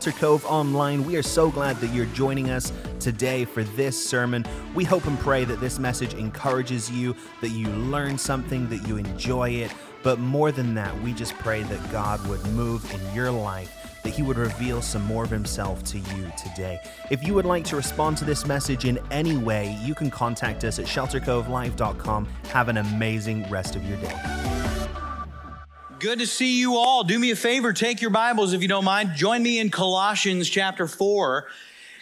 [0.00, 1.04] Shelter Cove Online.
[1.04, 4.46] We are so glad that you're joining us today for this sermon.
[4.74, 8.96] We hope and pray that this message encourages you, that you learn something, that you
[8.96, 9.70] enjoy it.
[10.02, 14.14] But more than that, we just pray that God would move in your life that
[14.14, 16.80] He would reveal some more of Himself to you today.
[17.10, 20.64] If you would like to respond to this message in any way, you can contact
[20.64, 22.26] us at sheltercovelive.com.
[22.48, 24.59] Have an amazing rest of your day.
[26.00, 27.04] Good to see you all.
[27.04, 29.16] Do me a favor, take your Bibles if you don't mind.
[29.16, 31.46] Join me in Colossians chapter 4.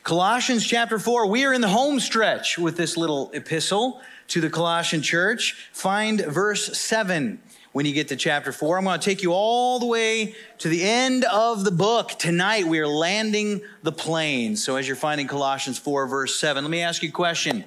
[0.05, 4.49] Colossians chapter 4, we are in the home stretch with this little epistle to the
[4.49, 5.69] Colossian church.
[5.73, 7.43] Find verse 7
[7.73, 8.79] when you get to chapter 4.
[8.79, 12.11] I'm going to take you all the way to the end of the book.
[12.21, 14.55] Tonight, we are landing the plane.
[14.55, 17.65] So, as you're finding Colossians 4, verse 7, let me ask you a question.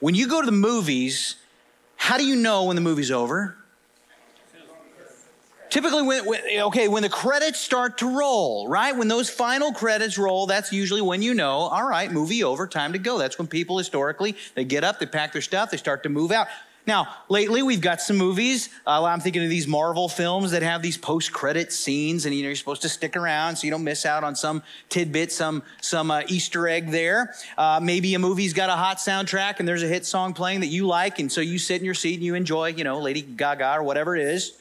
[0.00, 1.36] When you go to the movies,
[1.96, 3.58] how do you know when the movie's over?
[5.74, 8.96] Typically, when, when, okay, when the credits start to roll, right?
[8.96, 12.92] When those final credits roll, that's usually when you know, all right, movie over, time
[12.92, 13.18] to go.
[13.18, 16.30] That's when people historically they get up, they pack their stuff, they start to move
[16.30, 16.46] out.
[16.86, 18.68] Now, lately we've got some movies.
[18.86, 22.50] Uh, I'm thinking of these Marvel films that have these post-credit scenes, and you know
[22.50, 26.08] you're supposed to stick around so you don't miss out on some tidbit, some some
[26.08, 27.34] uh, Easter egg there.
[27.58, 30.68] Uh, maybe a movie's got a hot soundtrack and there's a hit song playing that
[30.68, 33.22] you like, and so you sit in your seat and you enjoy, you know, Lady
[33.22, 34.56] Gaga or whatever it is.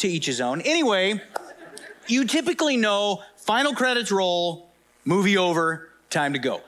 [0.00, 0.62] To each his own.
[0.62, 1.20] Anyway,
[2.06, 4.70] you typically know final credits roll,
[5.04, 6.62] movie over, time to go.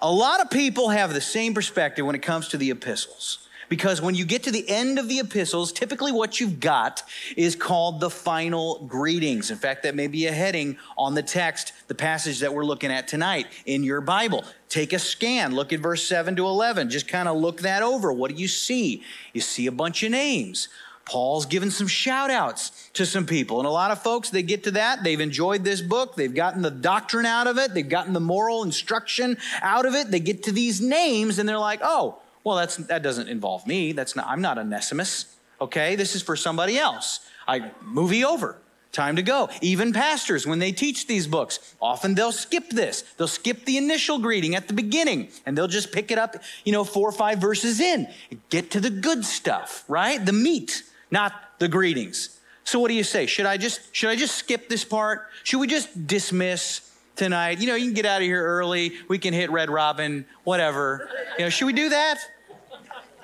[0.00, 3.48] A lot of people have the same perspective when it comes to the epistles.
[3.70, 7.02] Because when you get to the end of the epistles, typically what you've got
[7.38, 9.50] is called the final greetings.
[9.50, 12.92] In fact, that may be a heading on the text, the passage that we're looking
[12.92, 14.44] at tonight in your Bible.
[14.68, 16.90] Take a scan, look at verse 7 to 11.
[16.90, 18.12] Just kind of look that over.
[18.12, 19.02] What do you see?
[19.32, 20.68] You see a bunch of names.
[21.08, 23.58] Paul's given some shout outs to some people.
[23.58, 25.02] And a lot of folks, they get to that.
[25.02, 26.16] They've enjoyed this book.
[26.16, 27.72] They've gotten the doctrine out of it.
[27.72, 30.10] They've gotten the moral instruction out of it.
[30.10, 33.92] They get to these names and they're like, oh, well, that's, that doesn't involve me.
[33.92, 35.36] That's not, I'm not Onesimus.
[35.60, 37.20] Okay, this is for somebody else.
[37.46, 38.58] I movie over.
[38.90, 39.50] Time to go.
[39.60, 43.02] Even pastors, when they teach these books, often they'll skip this.
[43.16, 46.72] They'll skip the initial greeting at the beginning and they'll just pick it up, you
[46.72, 48.08] know, four or five verses in.
[48.48, 50.24] Get to the good stuff, right?
[50.24, 52.38] The meat, not the greetings.
[52.64, 53.26] So what do you say?
[53.26, 55.28] Should I just should I just skip this part?
[55.42, 57.60] Should we just dismiss tonight?
[57.60, 58.92] You know, you can get out of here early.
[59.08, 61.08] We can hit Red Robin, whatever.
[61.38, 62.18] You know, should we do that?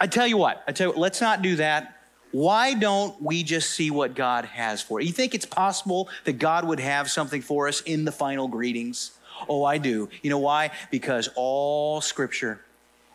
[0.01, 2.01] I tell you what, I tell you, let's not do that.
[2.33, 5.07] Why don't we just see what God has for it?
[5.07, 9.13] You think it's possible that God would have something for us in the final greetings?
[9.49, 10.09] Oh, I do.
[10.23, 10.73] You know why?
[10.91, 12.61] Because all scripture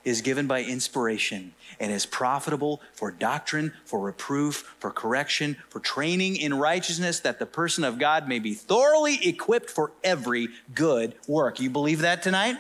[0.03, 6.35] is given by inspiration and is profitable for doctrine, for reproof, for correction, for training
[6.35, 11.59] in righteousness, that the person of God may be thoroughly equipped for every good work.
[11.59, 12.57] You believe that tonight?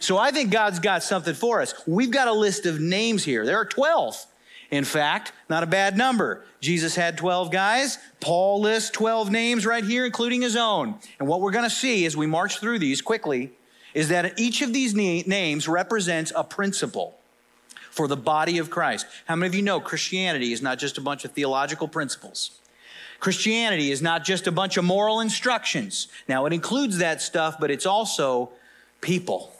[0.00, 1.74] So I think God's got something for us.
[1.86, 3.44] We've got a list of names here.
[3.44, 4.26] There are 12.
[4.70, 6.44] In fact, not a bad number.
[6.60, 7.98] Jesus had 12 guys.
[8.20, 10.94] Paul lists 12 names right here, including his own.
[11.18, 13.52] And what we're going to see as we march through these quickly
[13.94, 17.18] is that each of these names represents a principle
[17.90, 19.06] for the body of Christ.
[19.26, 22.52] How many of you know Christianity is not just a bunch of theological principles?
[23.18, 26.08] Christianity is not just a bunch of moral instructions.
[26.26, 28.50] Now, it includes that stuff, but it's also
[29.00, 29.52] people.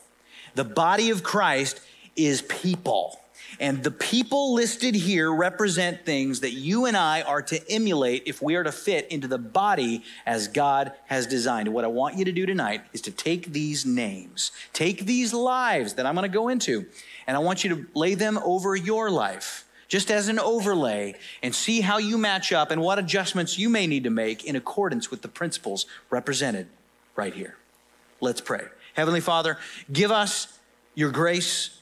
[0.54, 1.80] The body of Christ
[2.16, 3.20] is people.
[3.60, 8.41] And the people listed here represent things that you and I are to emulate if
[8.41, 11.69] we are to fit into the body as God has designed.
[11.69, 15.94] What I want you to do tonight is to take these names, take these lives
[15.94, 16.87] that I'm going to go into,
[17.26, 21.55] and I want you to lay them over your life just as an overlay and
[21.55, 25.11] see how you match up and what adjustments you may need to make in accordance
[25.11, 26.67] with the principles represented
[27.14, 27.56] right here.
[28.23, 28.64] Let's pray.
[28.94, 29.58] Heavenly Father,
[29.93, 30.58] give us
[30.94, 31.79] your grace,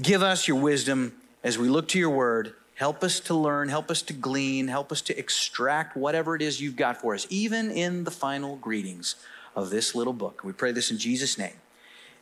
[0.00, 1.12] give us your wisdom
[1.48, 2.52] as we look to your word.
[2.74, 6.60] Help us to learn, help us to glean, help us to extract whatever it is
[6.60, 9.14] you've got for us, even in the final greetings
[9.56, 10.42] of this little book.
[10.44, 11.56] We pray this in Jesus' name.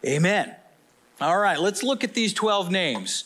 [0.06, 0.54] Amen.
[1.20, 3.24] All right, let's look at these 12 names.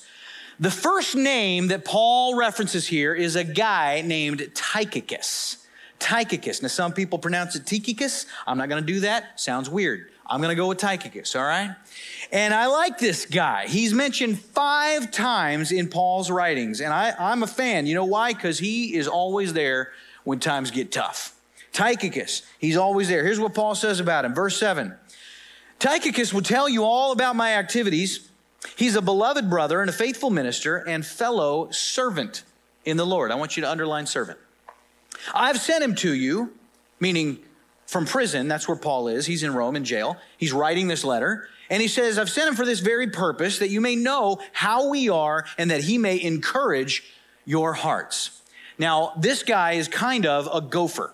[0.59, 5.67] The first name that Paul references here is a guy named Tychicus.
[5.99, 6.63] Tychicus.
[6.63, 8.25] Now, some people pronounce it Tychicus.
[8.47, 9.39] I'm not going to do that.
[9.39, 10.10] Sounds weird.
[10.31, 11.75] I'm going to go with Tychicus, all right?
[12.31, 13.67] And I like this guy.
[13.67, 17.87] He's mentioned five times in Paul's writings, and I, I'm a fan.
[17.87, 18.33] You know why?
[18.33, 19.91] Because he is always there
[20.23, 21.35] when times get tough.
[21.73, 23.25] Tychicus, he's always there.
[23.25, 24.95] Here's what Paul says about him, verse 7.
[25.81, 28.31] Tychicus will tell you all about my activities.
[28.77, 32.45] He's a beloved brother and a faithful minister and fellow servant
[32.85, 33.33] in the Lord.
[33.33, 34.39] I want you to underline servant.
[35.35, 36.53] I've sent him to you,
[37.01, 37.41] meaning
[37.91, 38.47] from prison.
[38.47, 39.27] That's where Paul is.
[39.27, 40.17] He's in Rome in jail.
[40.37, 41.49] He's writing this letter.
[41.69, 44.91] And he says, I've sent him for this very purpose, that you may know how
[44.91, 47.03] we are and that he may encourage
[47.45, 48.43] your hearts.
[48.79, 51.13] Now, this guy is kind of a gopher.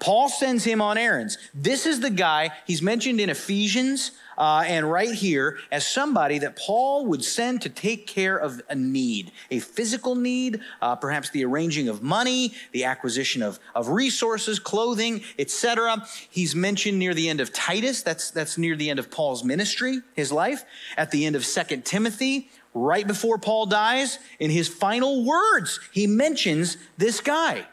[0.00, 1.38] Paul sends him on errands.
[1.54, 6.56] This is the guy, he's mentioned in Ephesians uh, and right here as somebody that
[6.56, 11.44] Paul would send to take care of a need, a physical need, uh, perhaps the
[11.44, 16.06] arranging of money, the acquisition of, of resources, clothing, etc.
[16.30, 18.02] He's mentioned near the end of Titus.
[18.02, 20.64] That's, that's near the end of Paul's ministry, his life.
[20.96, 26.06] At the end of Second Timothy, right before Paul dies, in his final words, he
[26.06, 27.66] mentions this guy.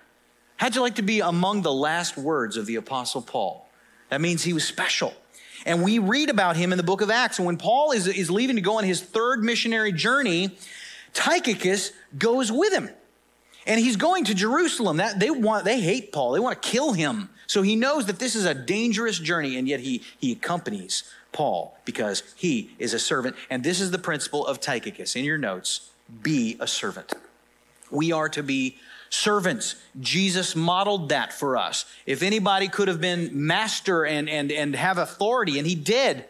[0.57, 3.67] How'd you like to be among the last words of the Apostle Paul?
[4.09, 5.13] That means he was special.
[5.65, 7.39] And we read about him in the book of Acts.
[7.39, 10.57] And when Paul is, is leaving to go on his third missionary journey,
[11.13, 12.89] Tychicus goes with him.
[13.65, 14.97] And he's going to Jerusalem.
[14.97, 16.31] That they want they hate Paul.
[16.31, 17.29] They want to kill him.
[17.47, 21.77] So he knows that this is a dangerous journey, and yet he, he accompanies Paul
[21.85, 23.35] because he is a servant.
[23.49, 25.15] And this is the principle of Tychicus.
[25.15, 25.91] In your notes,
[26.23, 27.13] be a servant.
[27.89, 28.77] We are to be
[29.09, 29.75] servants.
[29.99, 31.85] Jesus modeled that for us.
[32.05, 36.25] If anybody could have been master and, and, and have authority, and he did,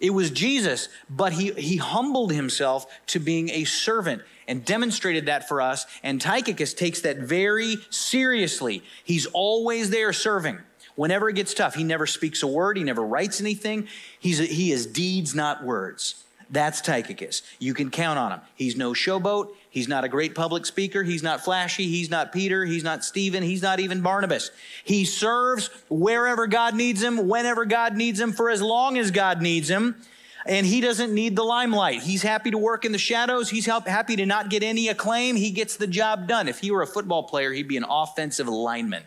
[0.00, 5.48] it was Jesus, but he, he humbled himself to being a servant and demonstrated that
[5.48, 5.86] for us.
[6.02, 8.82] And Tychicus takes that very seriously.
[9.04, 10.58] He's always there serving.
[10.96, 13.88] Whenever it gets tough, he never speaks a word, he never writes anything.
[14.18, 16.24] He's a, he is deeds, not words.
[16.52, 17.42] That's Tychicus.
[17.58, 18.40] You can count on him.
[18.54, 19.48] He's no showboat.
[19.70, 21.02] He's not a great public speaker.
[21.02, 21.88] He's not flashy.
[21.88, 22.66] He's not Peter.
[22.66, 23.42] He's not Stephen.
[23.42, 24.50] He's not even Barnabas.
[24.84, 29.40] He serves wherever God needs him, whenever God needs him, for as long as God
[29.40, 29.96] needs him.
[30.44, 32.02] And he doesn't need the limelight.
[32.02, 33.48] He's happy to work in the shadows.
[33.48, 35.36] He's happy to not get any acclaim.
[35.36, 36.48] He gets the job done.
[36.48, 39.04] If he were a football player, he'd be an offensive lineman.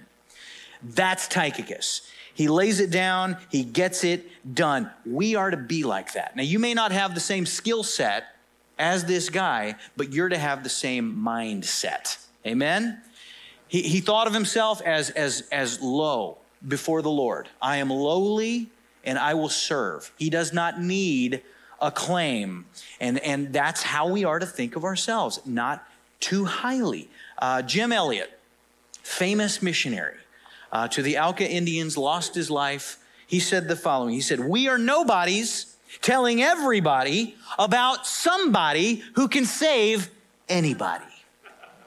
[0.82, 2.10] That's Tychicus.
[2.36, 4.92] He lays it down, he gets it done.
[5.06, 6.36] We are to be like that.
[6.36, 8.36] Now, you may not have the same skill set
[8.78, 12.18] as this guy, but you're to have the same mindset.
[12.46, 13.02] Amen?
[13.70, 16.38] He, he thought of himself as, as, as low
[16.68, 17.48] before the Lord.
[17.62, 18.70] I am lowly
[19.06, 20.12] and I will serve.
[20.18, 21.42] He does not need
[21.80, 22.66] acclaim.
[23.00, 25.88] And, and that's how we are to think of ourselves, not
[26.20, 27.10] too highly.
[27.38, 28.38] Uh, Jim Elliot,
[29.04, 30.18] famous missionary
[30.72, 32.98] uh, to the Auca Indians, lost his life.
[33.28, 39.46] He said the following He said, We are nobodies telling everybody about somebody who can
[39.46, 40.10] save
[40.50, 41.06] anybody.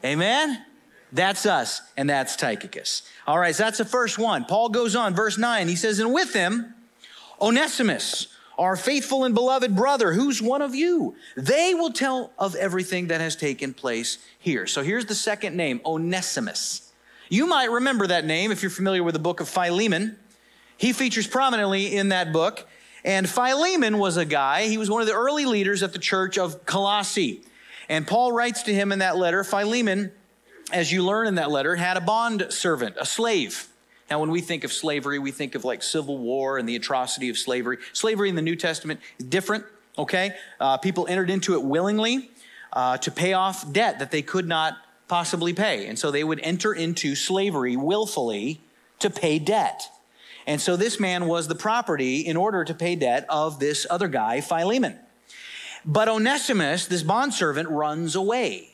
[0.04, 0.64] Amen?
[1.12, 3.02] That's us, and that's Tychicus.
[3.26, 4.44] All right, so that's the first one.
[4.44, 5.68] Paul goes on, verse 9.
[5.68, 6.74] He says, And with him,
[7.40, 8.28] Onesimus,
[8.58, 11.14] our faithful and beloved brother, who's one of you.
[11.36, 14.66] They will tell of everything that has taken place here.
[14.66, 16.87] So here's the second name, Onesimus.
[17.28, 20.16] You might remember that name if you're familiar with the book of Philemon.
[20.78, 22.66] He features prominently in that book.
[23.04, 26.38] And Philemon was a guy, he was one of the early leaders at the church
[26.38, 27.42] of Colossae.
[27.88, 30.12] And Paul writes to him in that letter Philemon,
[30.72, 33.68] as you learn in that letter, had a bond servant, a slave.
[34.10, 37.28] Now, when we think of slavery, we think of like civil war and the atrocity
[37.28, 37.78] of slavery.
[37.92, 39.64] Slavery in the New Testament is different,
[39.98, 40.34] okay?
[40.58, 42.30] Uh, people entered into it willingly
[42.72, 45.86] uh, to pay off debt that they could not possibly pay.
[45.86, 48.60] And so they would enter into slavery willfully
[49.00, 49.90] to pay debt.
[50.46, 54.08] And so this man was the property in order to pay debt of this other
[54.08, 54.98] guy, Philemon.
[55.84, 58.68] But Onesimus, this bondservant, runs away.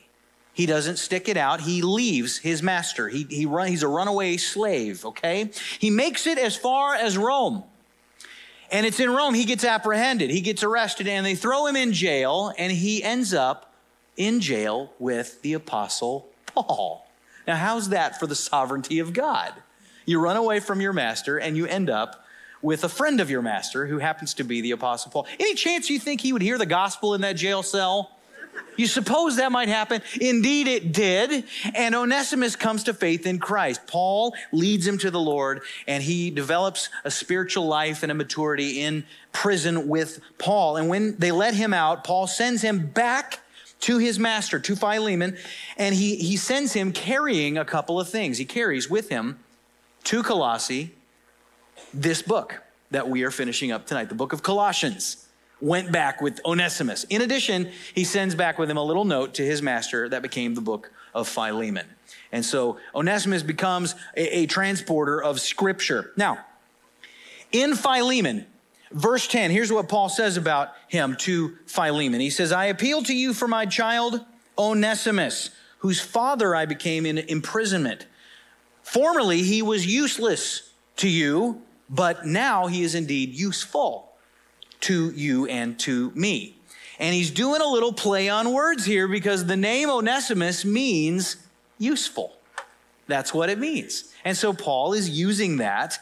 [0.53, 1.61] He doesn't stick it out.
[1.61, 3.09] He leaves his master.
[3.09, 5.51] He, he run, he's a runaway slave, okay?
[5.79, 7.63] He makes it as far as Rome.
[8.71, 10.29] And it's in Rome he gets apprehended.
[10.29, 13.74] He gets arrested and they throw him in jail and he ends up
[14.17, 17.07] in jail with the apostle Paul.
[17.47, 19.53] Now, how's that for the sovereignty of God?
[20.05, 22.25] You run away from your master and you end up
[22.61, 25.27] with a friend of your master who happens to be the Apostle Paul.
[25.39, 28.11] Any chance you think he would hear the gospel in that jail cell?
[28.77, 30.01] You suppose that might happen?
[30.19, 31.43] Indeed, it did.
[31.75, 33.85] And Onesimus comes to faith in Christ.
[33.85, 38.81] Paul leads him to the Lord, and he develops a spiritual life and a maturity
[38.81, 40.77] in prison with Paul.
[40.77, 43.39] And when they let him out, Paul sends him back
[43.81, 45.37] to his master, to Philemon,
[45.77, 48.37] and he, he sends him carrying a couple of things.
[48.37, 49.39] He carries with him
[50.05, 50.93] to Colossae
[51.93, 55.21] this book that we are finishing up tonight, the book of Colossians.
[55.61, 57.05] Went back with Onesimus.
[57.05, 60.53] In addition, he sends back with him a little note to his master that became
[60.53, 61.85] the book of Philemon.
[62.33, 66.11] And so Onesimus becomes a, a transporter of scripture.
[66.17, 66.39] Now,
[67.53, 68.45] in Philemon,
[68.95, 72.21] verse 10, here's what Paul says about him to Philemon.
[72.21, 74.21] He says, I appeal to you for my child
[74.57, 78.07] Onesimus, whose father I became in imprisonment.
[78.81, 84.13] Formerly, he was useless to you, but now he is indeed useful
[84.81, 86.55] to you and to me.
[86.97, 91.35] And he's doing a little play on words here because the name Onesimus means
[91.77, 92.33] useful.
[93.07, 94.13] That's what it means.
[94.23, 95.99] And so Paul is using that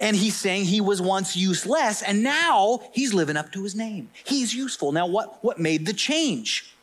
[0.00, 4.10] and he's saying he was once useless and now he's living up to his name.
[4.24, 4.92] He's useful.
[4.92, 6.74] Now, what, what made the change?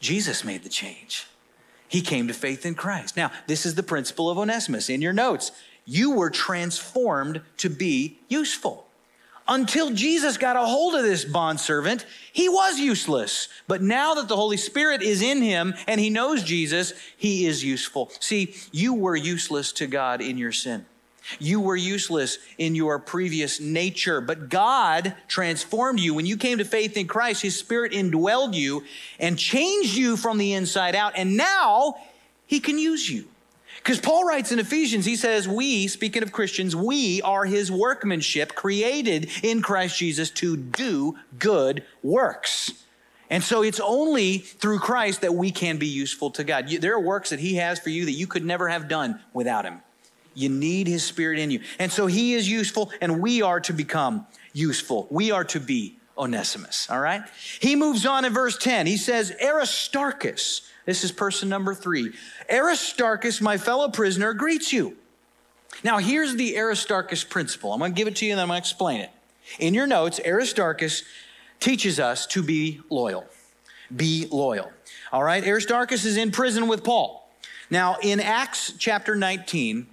[0.00, 1.26] Jesus made the change.
[1.88, 3.16] He came to faith in Christ.
[3.16, 5.52] Now, this is the principle of Onesimus in your notes.
[5.84, 8.86] You were transformed to be useful.
[9.46, 13.48] Until Jesus got a hold of this bondservant, he was useless.
[13.68, 17.62] But now that the Holy Spirit is in him and he knows Jesus, he is
[17.62, 18.10] useful.
[18.20, 20.86] See, you were useless to God in your sin.
[21.38, 26.14] You were useless in your previous nature, but God transformed you.
[26.14, 28.84] When you came to faith in Christ, His Spirit indwelled you
[29.18, 31.96] and changed you from the inside out, and now
[32.46, 33.26] He can use you.
[33.84, 38.54] Because Paul writes in Ephesians, he says, We, speaking of Christians, we are his workmanship
[38.54, 42.72] created in Christ Jesus to do good works.
[43.28, 46.68] And so it's only through Christ that we can be useful to God.
[46.68, 49.66] There are works that he has for you that you could never have done without
[49.66, 49.82] him.
[50.34, 51.60] You need his spirit in you.
[51.78, 55.06] And so he is useful, and we are to become useful.
[55.10, 57.22] We are to be Onesimus, all right?
[57.60, 58.86] He moves on in verse 10.
[58.86, 62.12] He says, Aristarchus this is person number three.
[62.50, 64.96] Aristarchus, my fellow prisoner, greets you.
[65.82, 67.72] Now, here's the Aristarchus principle.
[67.72, 69.10] I'm going to give it to you and then I'm going to explain it.
[69.58, 71.02] In your notes, Aristarchus
[71.60, 73.26] teaches us to be loyal.
[73.94, 74.72] Be loyal.
[75.12, 77.28] All right, Aristarchus is in prison with Paul.
[77.70, 79.86] Now, in Acts chapter 19,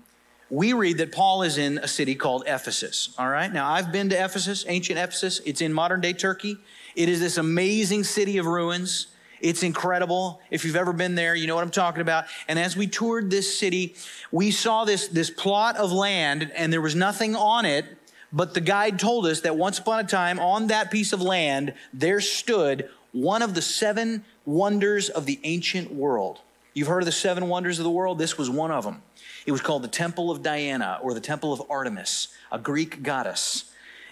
[0.51, 3.15] we read that Paul is in a city called Ephesus.
[3.17, 5.39] All right, now I've been to Ephesus, ancient Ephesus.
[5.45, 6.57] It's in modern day Turkey.
[6.93, 9.07] It is this amazing city of ruins.
[9.39, 10.41] It's incredible.
[10.51, 12.25] If you've ever been there, you know what I'm talking about.
[12.49, 13.95] And as we toured this city,
[14.29, 17.85] we saw this, this plot of land and there was nothing on it,
[18.33, 21.73] but the guide told us that once upon a time on that piece of land,
[21.93, 26.41] there stood one of the seven wonders of the ancient world.
[26.73, 28.17] You've heard of the seven wonders of the world?
[28.17, 29.01] This was one of them.
[29.45, 33.65] It was called the Temple of Diana or the Temple of Artemis, a Greek goddess.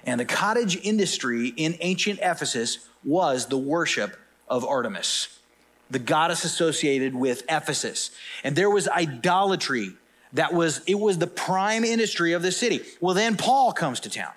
[0.06, 5.40] And the cottage industry in ancient Ephesus was the worship of Artemis,
[5.90, 8.12] the goddess associated with Ephesus.
[8.44, 9.94] And there was idolatry
[10.34, 12.82] that was, it was the prime industry of the city.
[13.00, 14.34] Well, then Paul comes to town.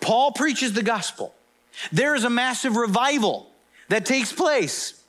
[0.00, 1.34] Paul preaches the gospel.
[1.92, 3.50] There is a massive revival
[3.88, 4.99] that takes place.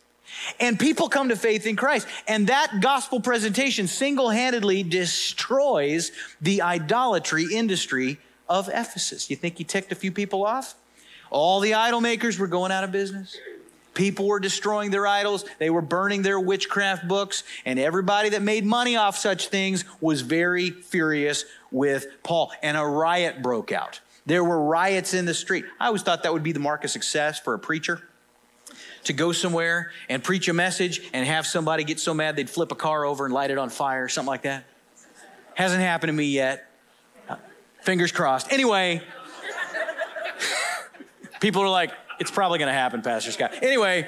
[0.60, 2.08] And people come to faith in Christ.
[2.28, 6.12] And that gospel presentation single handedly destroys
[6.42, 8.20] the idolatry industry
[8.50, 9.30] of Ephesus.
[9.30, 10.76] You think he ticked a few people off?
[11.30, 13.38] All the idol makers were going out of business.
[13.94, 18.66] People were destroying their idols, they were burning their witchcraft books, and everybody that made
[18.66, 22.54] money off such things was very furious with Paul.
[22.64, 24.00] And a riot broke out.
[24.26, 25.66] There were riots in the street.
[25.78, 28.02] I always thought that would be the mark of success for a preacher
[29.04, 32.72] to go somewhere and preach a message and have somebody get so mad they'd flip
[32.72, 34.66] a car over and light it on fire, something like that.
[35.56, 36.68] Hasn't happened to me yet.
[37.82, 38.52] Fingers crossed.
[38.52, 39.02] Anyway,
[41.42, 43.54] people are like, it's probably going to happen, Pastor Scott.
[43.64, 44.08] Anyway,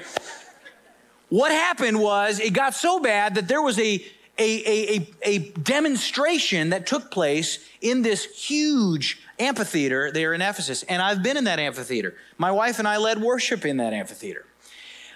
[1.30, 4.06] what happened was it got so bad that there was a,
[4.38, 10.84] a, a, a, demonstration that took place in this huge amphitheater there in Ephesus.
[10.84, 12.16] And I've been in that amphitheater.
[12.38, 14.46] My wife and I led worship in that amphitheater.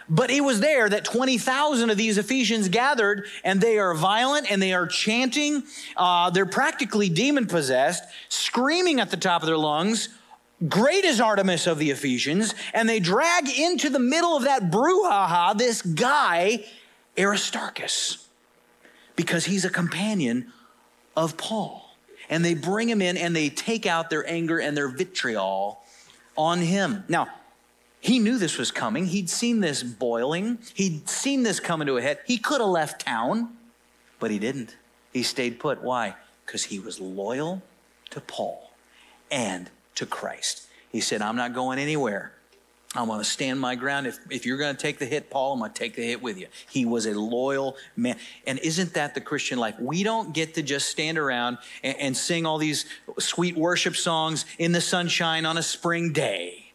[0.10, 4.62] But it was there that 20,000 of these Ephesians gathered, and they are violent and
[4.62, 5.64] they are chanting.
[5.98, 10.10] Uh, they're practically demon possessed, screaming at the top of their lungs,
[10.68, 15.56] Great is Artemis of the Ephesians, and they drag into the middle of that brouhaha
[15.56, 16.66] this guy,
[17.18, 18.28] Aristarchus,
[19.16, 20.52] because he's a companion
[21.16, 21.84] of Paul.
[22.28, 25.84] And they bring him in and they take out their anger and their vitriol
[26.36, 27.04] on him.
[27.08, 27.28] Now,
[28.00, 29.08] he knew this was coming.
[29.08, 30.60] He'd seen this boiling.
[30.74, 32.20] He'd seen this coming to a head.
[32.26, 33.50] He could have left town,
[34.20, 34.76] but he didn't.
[35.14, 35.82] He stayed put.
[35.82, 36.16] Why?
[36.46, 37.62] Because he was loyal
[38.12, 38.72] to Paul
[39.32, 40.68] and to Christ.
[40.92, 42.34] He said, I'm not going anywhere.
[42.96, 44.08] I'm going to stand my ground.
[44.08, 46.22] If, if you're going to take the hit, Paul, I'm going to take the hit
[46.22, 46.48] with you.
[46.70, 48.18] He was a loyal man.
[48.46, 49.78] And isn't that the Christian life?
[49.80, 52.86] We don't get to just stand around and, and sing all these
[53.20, 56.67] sweet worship songs in the sunshine on a spring day.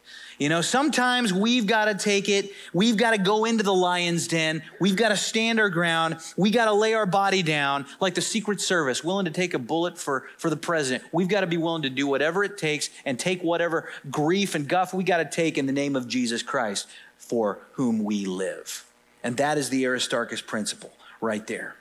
[0.43, 4.27] You know, sometimes we've got to take it, we've got to go into the lion's
[4.27, 8.13] den, we've got to stand our ground, we got to lay our body down like
[8.13, 11.05] the Secret Service, willing to take a bullet for, for the president.
[11.13, 14.67] We've got to be willing to do whatever it takes and take whatever grief and
[14.67, 18.83] guff we got to take in the name of Jesus Christ for whom we live.
[19.23, 21.77] And that is the Aristarchus principle right there.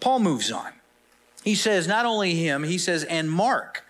[0.00, 0.72] Paul moves on.
[1.42, 3.82] He says, not only him, he says, and Mark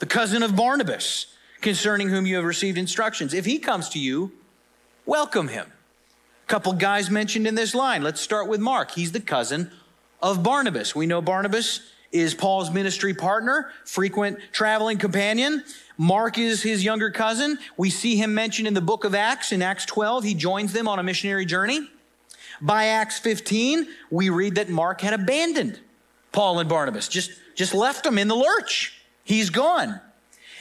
[0.00, 1.26] the cousin of Barnabas,
[1.60, 3.34] concerning whom you have received instructions.
[3.34, 4.32] If he comes to you,
[5.06, 5.66] welcome him.
[6.44, 8.02] A couple guys mentioned in this line.
[8.02, 8.92] Let's start with Mark.
[8.92, 9.70] He's the cousin
[10.22, 10.94] of Barnabas.
[10.94, 11.80] We know Barnabas
[12.12, 15.62] is Paul's ministry partner, frequent traveling companion.
[15.96, 17.58] Mark is his younger cousin.
[17.76, 19.52] We see him mentioned in the book of Acts.
[19.52, 21.88] In Acts 12, he joins them on a missionary journey.
[22.60, 25.78] By Acts 15, we read that Mark had abandoned
[26.32, 29.00] Paul and Barnabas, just, just left them in the lurch.
[29.24, 30.00] He's gone.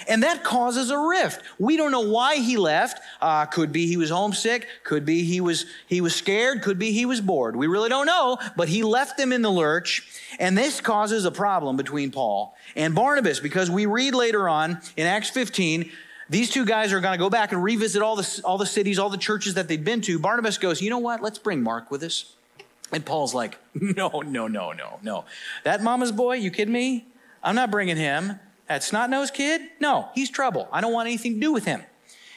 [0.07, 1.41] And that causes a rift.
[1.57, 3.01] We don't know why he left.
[3.21, 4.67] Uh, could be he was homesick.
[4.83, 6.61] Could be he was he was scared.
[6.61, 7.55] Could be he was bored.
[7.55, 8.37] We really don't know.
[8.55, 10.07] But he left them in the lurch,
[10.39, 15.05] and this causes a problem between Paul and Barnabas because we read later on in
[15.05, 15.91] Acts 15.
[16.29, 18.99] These two guys are going to go back and revisit all the, all the cities,
[18.99, 20.19] all the churches that they've been to.
[20.19, 21.21] Barnabas goes, You know what?
[21.23, 22.35] Let's bring Mark with us.
[22.91, 25.25] And Paul's like, No, no, no, no, no.
[25.63, 27.07] That mama's boy, you kidding me?
[27.43, 28.39] I'm not bringing him.
[28.69, 29.61] That snot nosed kid?
[29.79, 30.69] No, he's trouble.
[30.71, 31.81] I don't want anything to do with him.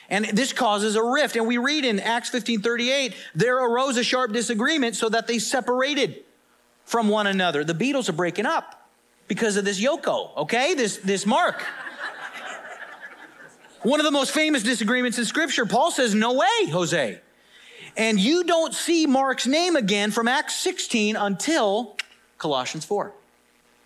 [0.08, 1.36] And this causes a rift.
[1.36, 5.38] And we read in Acts 15 38, there arose a sharp disagreement so that they
[5.38, 6.24] separated
[6.84, 7.64] from one another.
[7.64, 8.88] The Beatles are breaking up
[9.28, 10.74] because of this Yoko, okay?
[10.74, 11.62] This, this Mark.
[13.82, 15.66] one of the most famous disagreements in Scripture.
[15.66, 17.20] Paul says, No way, Jose.
[17.94, 21.96] And you don't see Mark's name again from Acts 16 until
[22.38, 23.12] Colossians 4.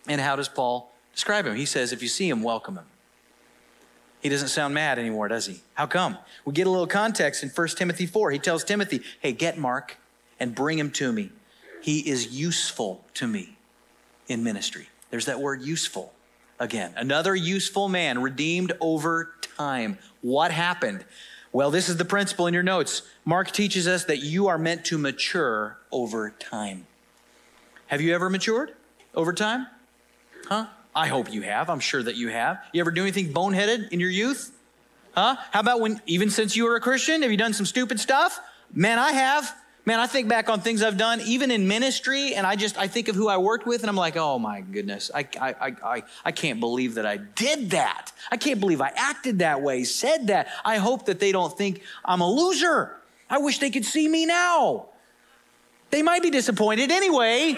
[0.06, 1.56] And how does Paul describe him.
[1.56, 2.84] He says, if you see him, welcome him.
[4.20, 5.62] He doesn't sound mad anymore, does he?
[5.74, 6.18] How come?
[6.44, 8.30] We get a little context in 1 Timothy 4.
[8.30, 9.96] He tells Timothy, hey, get Mark
[10.38, 11.30] and bring him to me.
[11.82, 13.56] He is useful to me
[14.28, 14.88] in ministry.
[15.10, 16.12] There's that word useful
[16.58, 16.92] again.
[16.96, 19.98] Another useful man, redeemed over time.
[20.20, 21.04] What happened?
[21.52, 23.02] Well, this is the principle in your notes.
[23.24, 26.86] Mark teaches us that you are meant to mature over time.
[27.86, 28.74] Have you ever matured
[29.14, 29.68] over time?
[30.48, 30.66] Huh?
[30.96, 31.68] I hope you have.
[31.68, 32.64] I'm sure that you have.
[32.72, 34.50] You ever do anything boneheaded in your youth?
[35.14, 35.36] Huh?
[35.50, 38.40] How about when, even since you were a Christian, have you done some stupid stuff?
[38.72, 39.54] Man, I have.
[39.84, 42.88] Man, I think back on things I've done, even in ministry, and I just, I
[42.88, 45.76] think of who I worked with, and I'm like, oh my goodness, I, I, I,
[45.84, 48.10] I, I can't believe that I did that.
[48.32, 50.48] I can't believe I acted that way, said that.
[50.64, 52.96] I hope that they don't think I'm a loser.
[53.28, 54.86] I wish they could see me now.
[55.90, 57.56] They might be disappointed anyway.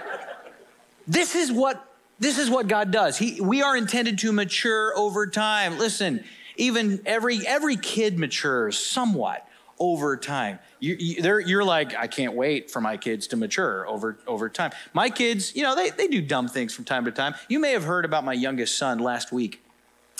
[1.08, 1.91] this is what
[2.22, 3.18] this is what God does.
[3.18, 5.78] He, we are intended to mature over time.
[5.78, 6.24] Listen,
[6.56, 9.46] even every every kid matures somewhat
[9.78, 10.60] over time.
[10.78, 14.70] You, you, you're like, I can't wait for my kids to mature over, over time.
[14.92, 17.34] My kids, you know, they, they do dumb things from time to time.
[17.48, 19.60] You may have heard about my youngest son last week,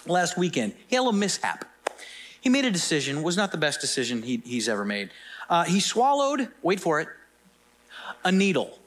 [0.04, 0.74] last weekend.
[0.88, 1.64] He had a little mishap.
[2.40, 5.10] He made a decision, was not the best decision he, he's ever made.
[5.48, 7.06] Uh, he swallowed, wait for it,
[8.24, 8.78] a needle.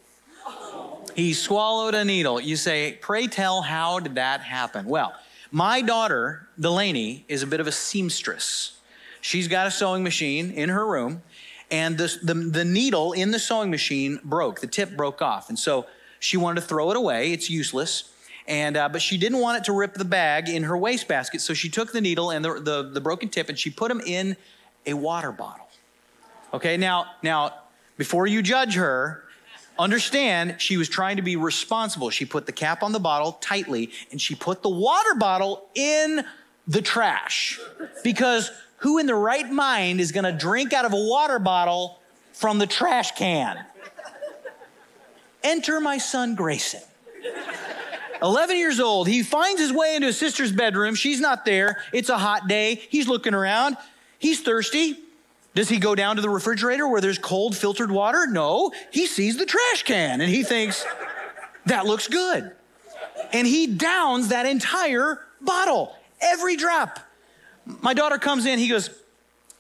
[1.13, 2.39] He swallowed a needle.
[2.41, 4.85] You say, pray tell, how did that happen?
[4.85, 5.13] Well,
[5.51, 8.79] my daughter, Delaney, is a bit of a seamstress.
[9.21, 11.23] She's got a sewing machine in her room,
[11.71, 14.59] and the, the, the needle in the sewing machine broke.
[14.61, 15.49] The tip broke off.
[15.49, 15.87] And so
[16.19, 17.31] she wanted to throw it away.
[17.31, 18.11] It's useless.
[18.47, 21.41] And, uh, but she didn't want it to rip the bag in her wastebasket.
[21.41, 24.01] So she took the needle and the, the, the broken tip and she put them
[24.05, 24.37] in
[24.85, 25.67] a water bottle.
[26.53, 27.53] Okay, now, now,
[27.97, 29.24] before you judge her,
[29.77, 32.09] Understand, she was trying to be responsible.
[32.09, 36.23] She put the cap on the bottle tightly and she put the water bottle in
[36.67, 37.59] the trash.
[38.03, 41.99] Because who in the right mind is going to drink out of a water bottle
[42.31, 43.65] from the trash can?
[45.43, 46.81] Enter my son Grayson.
[48.21, 49.07] 11 years old.
[49.07, 50.95] He finds his way into his sister's bedroom.
[50.95, 51.83] She's not there.
[51.91, 52.75] It's a hot day.
[52.75, 53.77] He's looking around.
[54.19, 54.97] He's thirsty.
[55.55, 58.27] Does he go down to the refrigerator where there's cold filtered water?
[58.27, 58.71] No.
[58.91, 60.85] He sees the trash can and he thinks,
[61.65, 62.51] that looks good.
[63.31, 66.99] And he downs that entire bottle, every drop.
[67.65, 68.89] My daughter comes in, he goes,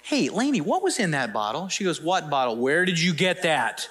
[0.03, 1.67] Hey, Lainey, what was in that bottle?
[1.69, 2.57] She goes, What bottle?
[2.57, 3.89] Where did you get that?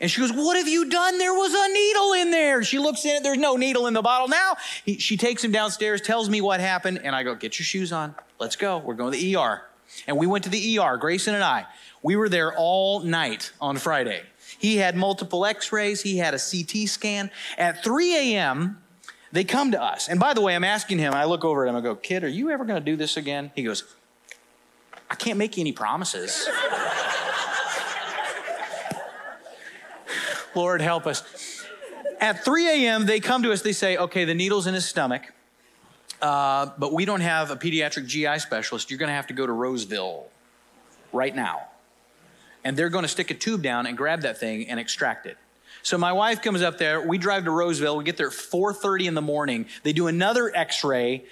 [0.00, 1.18] And she goes, What have you done?
[1.18, 2.64] There was a needle in there.
[2.64, 4.54] She looks in it, there's no needle in the bottle now.
[4.84, 7.92] He, she takes him downstairs, tells me what happened, and I go, Get your shoes
[7.92, 8.14] on.
[8.38, 8.78] Let's go.
[8.78, 9.67] We're going to the ER.
[10.06, 11.66] And we went to the ER, Grayson and I.
[12.02, 14.22] We were there all night on Friday.
[14.58, 17.30] He had multiple x rays, he had a CT scan.
[17.56, 18.82] At 3 a.m.,
[19.30, 20.08] they come to us.
[20.08, 22.24] And by the way, I'm asking him, I look over at him, I go, Kid,
[22.24, 23.50] are you ever going to do this again?
[23.54, 23.84] He goes,
[25.10, 26.48] I can't make you any promises.
[30.54, 31.64] Lord, help us.
[32.20, 35.32] At 3 a.m., they come to us, they say, Okay, the needle's in his stomach.
[36.20, 38.90] Uh, but we don't have a pediatric GI specialist.
[38.90, 40.26] You're going to have to go to Roseville
[41.12, 41.62] right now.
[42.64, 45.36] And they're going to stick a tube down and grab that thing and extract it.
[45.82, 47.00] So my wife comes up there.
[47.00, 47.96] We drive to Roseville.
[47.96, 49.66] We get there at 4:30 in the morning.
[49.84, 51.24] They do another X-ray,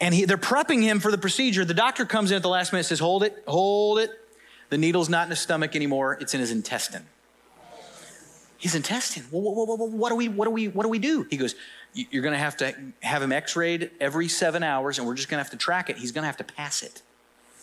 [0.00, 1.64] and he, they're prepping him for the procedure.
[1.64, 4.10] The doctor comes in at the last minute, says, "Hold it, hold it.
[4.70, 6.16] The needle's not in his stomach anymore.
[6.20, 7.06] It's in his intestine."
[8.56, 9.24] His intestine.
[9.30, 10.28] Well, what, what, what, what do we?
[10.28, 10.68] What do we?
[10.68, 11.26] What do we do?
[11.30, 11.54] He goes,
[11.94, 15.38] "You're going to have to have him X-rayed every seven hours, and we're just going
[15.38, 15.96] to have to track it.
[15.96, 17.02] He's going to have to pass it."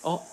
[0.04, 0.26] Oh,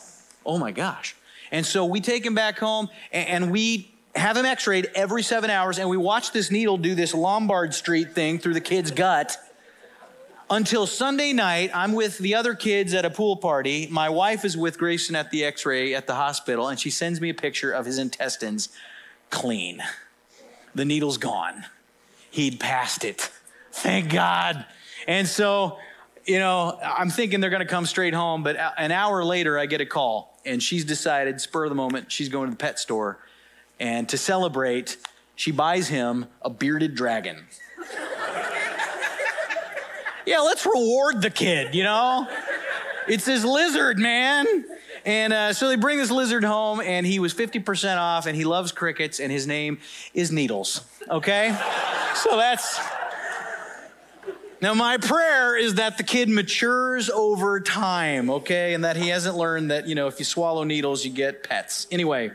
[0.44, 1.16] oh my gosh!
[1.50, 5.50] And so we take him back home, and, and we have him x-rayed every seven
[5.50, 9.36] hours and we watch this needle do this lombard street thing through the kid's gut
[10.50, 14.56] until sunday night i'm with the other kids at a pool party my wife is
[14.56, 17.86] with grayson at the x-ray at the hospital and she sends me a picture of
[17.86, 18.68] his intestines
[19.30, 19.82] clean
[20.74, 21.64] the needle's gone
[22.30, 23.32] he'd passed it
[23.74, 24.64] thank god
[25.06, 25.78] and so
[26.24, 29.66] you know i'm thinking they're going to come straight home but an hour later i
[29.66, 32.78] get a call and she's decided spur of the moment she's going to the pet
[32.78, 33.18] store
[33.80, 34.96] and to celebrate,
[35.36, 37.44] she buys him a bearded dragon.
[40.26, 42.28] yeah, let's reward the kid, you know?
[43.08, 44.46] It's this lizard, man.
[45.04, 48.44] And uh, so they bring this lizard home, and he was 50% off, and he
[48.44, 49.78] loves crickets, and his name
[50.14, 50.80] is Needles.
[51.10, 51.54] Okay?
[52.14, 52.80] so that's.
[54.64, 58.72] Now, my prayer is that the kid matures over time, okay?
[58.72, 61.86] And that he hasn't learned that, you know, if you swallow needles, you get pets.
[61.90, 62.30] Anyway.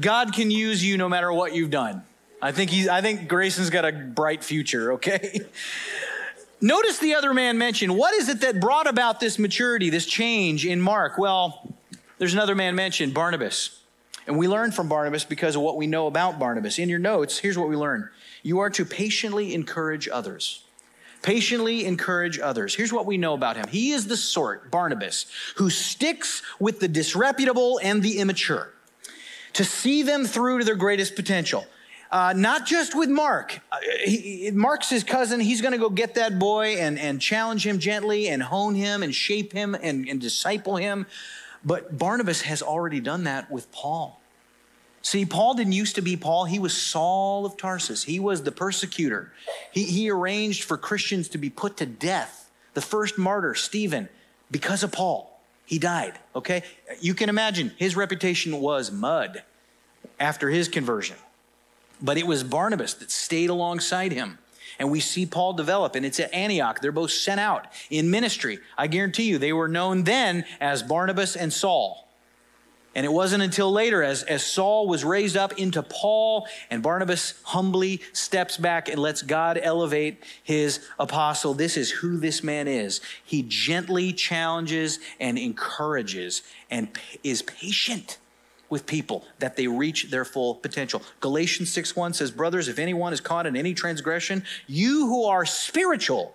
[0.00, 2.02] God can use you no matter what you've done.
[2.40, 5.38] I think he's, I think Grayson's got a bright future, okay?
[6.62, 7.94] Notice the other man mentioned.
[7.94, 11.18] What is it that brought about this maturity, this change in Mark?
[11.18, 11.74] Well,
[12.16, 13.78] there's another man mentioned, Barnabas.
[14.26, 16.78] And we learn from Barnabas because of what we know about Barnabas.
[16.78, 18.08] In your notes, here's what we learn
[18.42, 20.64] you are to patiently encourage others.
[21.22, 22.74] Patiently encourage others.
[22.74, 23.66] Here's what we know about him.
[23.68, 28.72] He is the sort, Barnabas, who sticks with the disreputable and the immature
[29.54, 31.66] to see them through to their greatest potential.
[32.10, 33.60] Uh, not just with Mark.
[33.70, 35.40] Uh, he, Mark's his cousin.
[35.40, 39.02] He's going to go get that boy and, and challenge him gently and hone him
[39.02, 41.06] and shape him and, and disciple him.
[41.64, 44.22] But Barnabas has already done that with Paul.
[45.08, 46.44] See, Paul didn't used to be Paul.
[46.44, 48.04] He was Saul of Tarsus.
[48.04, 49.32] He was the persecutor.
[49.72, 52.50] He, he arranged for Christians to be put to death.
[52.74, 54.10] The first martyr, Stephen,
[54.50, 55.40] because of Paul.
[55.64, 56.62] He died, okay?
[57.00, 59.44] You can imagine his reputation was mud
[60.20, 61.16] after his conversion.
[62.02, 64.36] But it was Barnabas that stayed alongside him.
[64.78, 66.82] And we see Paul develop, and it's at Antioch.
[66.82, 68.58] They're both sent out in ministry.
[68.76, 72.07] I guarantee you, they were known then as Barnabas and Saul.
[72.98, 77.34] And it wasn't until later, as, as Saul was raised up into Paul, and Barnabas
[77.44, 81.54] humbly steps back and lets God elevate his apostle.
[81.54, 83.00] This is who this man is.
[83.24, 86.88] He gently challenges and encourages and
[87.22, 88.18] is patient
[88.68, 91.00] with people that they reach their full potential.
[91.20, 95.46] Galatians 6 1 says, Brothers, if anyone is caught in any transgression, you who are
[95.46, 96.34] spiritual,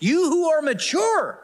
[0.00, 1.42] you who are mature,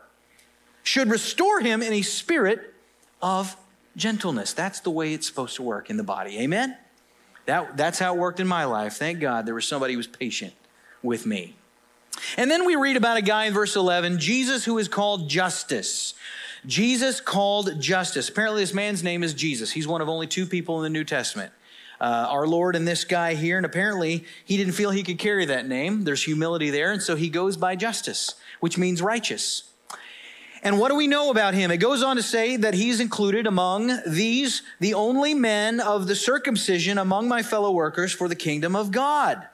[0.83, 2.75] should restore him in a spirit
[3.23, 3.57] of
[3.99, 4.53] gentleness.
[4.53, 6.39] That's the way it's supposed to work in the body.
[6.39, 6.77] Amen?
[7.47, 8.95] That, that's how it worked in my life.
[8.95, 10.55] Thank God there was somebody who was patient
[11.03, 11.57] with me.
[12.37, 16.15] And then we read about a guy in verse 11, Jesus who is called Justus.
[16.67, 18.29] Jesus called Justus.
[18.29, 19.71] Apparently, this man's name is Jesus.
[19.71, 21.53] He's one of only two people in the New Testament.
[22.01, 25.45] Uh, our Lord and this guy here, and apparently he didn't feel he could carry
[25.47, 26.05] that name.
[26.05, 29.68] There's humility there, and so he goes by Justus, which means righteous.
[30.63, 31.71] And what do we know about him?
[31.71, 36.17] It goes on to say that he's included among these, the only men of the
[36.17, 39.47] circumcision among my fellow workers for the kingdom of God.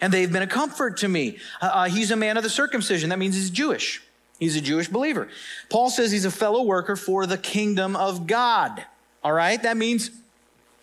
[0.00, 1.38] And they've been a comfort to me.
[1.60, 3.10] Uh, uh, he's a man of the circumcision.
[3.10, 4.02] That means he's Jewish.
[4.38, 5.28] He's a Jewish believer.
[5.68, 8.84] Paul says he's a fellow worker for the kingdom of God.
[9.22, 9.62] All right?
[9.62, 10.10] That means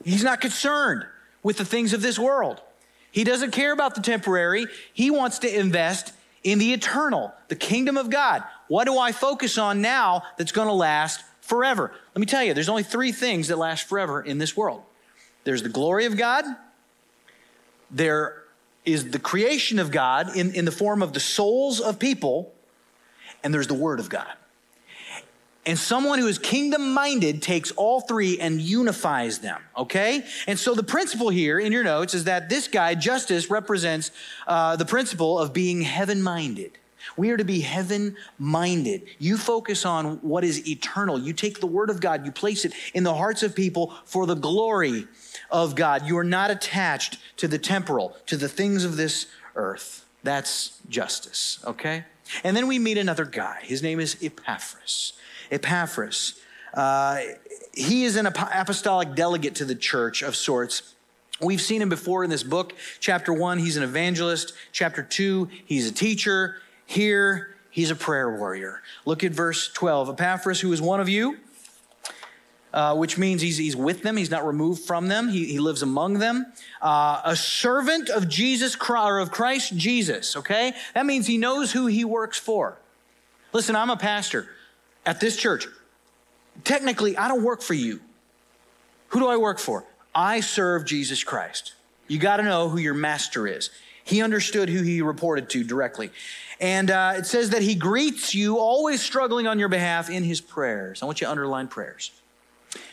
[0.05, 1.05] he's not concerned
[1.41, 2.61] with the things of this world.
[3.11, 4.67] He doesn't care about the temporary.
[4.93, 8.43] He wants to invest in the eternal, the kingdom of God.
[8.67, 11.91] What do I focus on now that's going to last forever?
[12.13, 14.83] Let me tell you, there's only three things that last forever in this world
[15.43, 16.43] there's the glory of God,
[17.89, 18.43] there
[18.83, 22.53] is the creation of God in, in the form of the souls of people,
[23.43, 24.33] and there's the word of God.
[25.65, 30.25] And someone who is kingdom minded takes all three and unifies them, okay?
[30.47, 34.11] And so the principle here in your notes is that this guy, Justus, represents
[34.47, 36.77] uh, the principle of being heaven minded.
[37.15, 39.03] We are to be heaven minded.
[39.19, 41.19] You focus on what is eternal.
[41.19, 44.25] You take the word of God, you place it in the hearts of people for
[44.25, 45.07] the glory
[45.49, 46.05] of God.
[46.05, 50.05] You are not attached to the temporal, to the things of this earth.
[50.23, 52.03] That's Justus, okay?
[52.43, 53.59] And then we meet another guy.
[53.63, 55.13] His name is Epaphras.
[55.49, 56.39] Epaphras.
[56.73, 57.19] Uh,
[57.73, 60.93] he is an apostolic delegate to the church of sorts.
[61.39, 62.73] We've seen him before in this book.
[62.99, 64.53] Chapter one, he's an evangelist.
[64.71, 66.57] Chapter two, he's a teacher.
[66.87, 68.81] Here, he's a prayer warrior.
[69.05, 70.09] Look at verse 12.
[70.09, 71.37] Epaphras, who is one of you,
[72.73, 74.17] uh, which means he's, he's with them.
[74.17, 75.27] He's not removed from them.
[75.27, 76.45] He, he lives among them.
[76.81, 80.73] Uh, a servant of Jesus Christ, or of Christ Jesus, okay?
[80.93, 82.77] That means he knows who he works for.
[83.51, 84.47] Listen, I'm a pastor
[85.05, 85.67] at this church.
[86.63, 87.99] Technically, I don't work for you.
[89.09, 89.85] Who do I work for?
[90.15, 91.73] I serve Jesus Christ.
[92.07, 93.71] You got to know who your master is.
[94.07, 96.11] He understood who he reported to directly.
[96.59, 100.41] And uh, it says that he greets you, always struggling on your behalf in his
[100.41, 101.03] prayers.
[101.03, 102.11] I want you to underline prayers.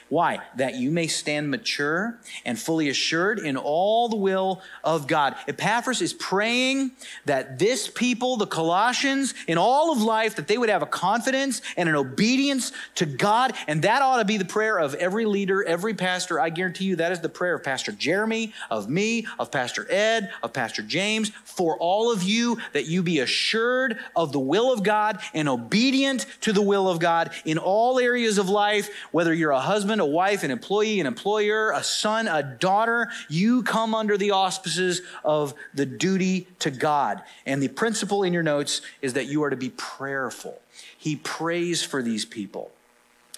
[0.08, 0.40] Why?
[0.56, 5.34] That you may stand mature and fully assured in all the will of God.
[5.48, 6.92] Epaphras is praying
[7.24, 11.62] that this people, the Colossians, in all of life, that they would have a confidence
[11.76, 13.54] and an obedience to God.
[13.66, 16.38] And that ought to be the prayer of every leader, every pastor.
[16.38, 20.30] I guarantee you that is the prayer of Pastor Jeremy, of me, of Pastor Ed,
[20.42, 24.82] of Pastor James, for all of you, that you be assured of the will of
[24.82, 29.50] God and obedient to the will of God in all areas of life, whether you're
[29.50, 34.16] a husband, a wife, an employee, an employer, a son, a daughter, you come under
[34.16, 37.22] the auspices of the duty to God.
[37.46, 40.60] And the principle in your notes is that you are to be prayerful.
[40.96, 42.70] He prays for these people,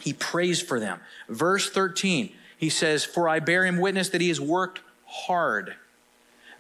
[0.01, 1.01] he prays for them.
[1.29, 5.75] Verse 13, he says, For I bear him witness that he has worked hard.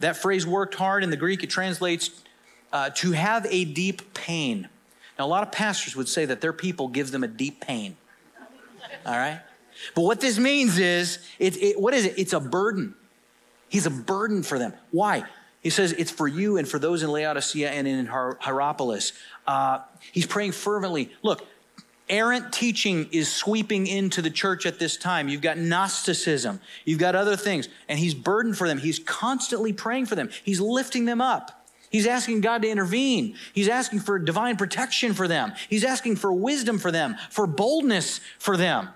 [0.00, 2.10] That phrase worked hard in the Greek, it translates
[2.72, 4.68] uh, to have a deep pain.
[5.18, 7.96] Now, a lot of pastors would say that their people gives them a deep pain.
[9.06, 9.40] All right?
[9.94, 12.14] But what this means is, it, it, what is it?
[12.18, 12.94] It's a burden.
[13.68, 14.72] He's a burden for them.
[14.90, 15.24] Why?
[15.62, 19.12] He says it's for you and for those in Laodicea and in Hier- Hierapolis.
[19.46, 19.80] Uh,
[20.12, 21.10] he's praying fervently.
[21.22, 21.44] Look,
[22.08, 25.28] errant teaching is sweeping into the church at this time.
[25.28, 28.78] You've got Gnosticism, you've got other things, and he's burdened for them.
[28.78, 31.66] He's constantly praying for them, he's lifting them up.
[31.88, 33.36] He's asking God to intervene.
[33.52, 35.52] He's asking for divine protection for them.
[35.68, 38.88] He's asking for wisdom for them, for boldness for them.